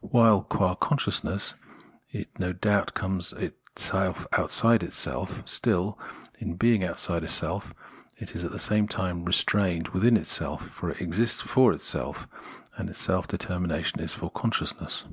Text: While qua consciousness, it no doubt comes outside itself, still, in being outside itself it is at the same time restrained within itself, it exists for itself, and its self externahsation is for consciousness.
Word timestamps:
While 0.00 0.42
qua 0.42 0.74
consciousness, 0.74 1.54
it 2.10 2.40
no 2.40 2.52
doubt 2.52 2.92
comes 2.94 3.32
outside 4.32 4.82
itself, 4.82 5.42
still, 5.46 5.96
in 6.40 6.56
being 6.56 6.82
outside 6.82 7.22
itself 7.22 7.72
it 8.16 8.34
is 8.34 8.42
at 8.42 8.50
the 8.50 8.58
same 8.58 8.88
time 8.88 9.24
restrained 9.24 9.90
within 9.90 10.16
itself, 10.16 10.82
it 10.82 11.00
exists 11.00 11.40
for 11.40 11.72
itself, 11.72 12.26
and 12.76 12.90
its 12.90 12.98
self 12.98 13.28
externahsation 13.28 14.00
is 14.00 14.12
for 14.12 14.28
consciousness. 14.28 15.04